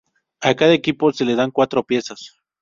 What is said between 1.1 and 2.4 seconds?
se le dan cuatro piezas.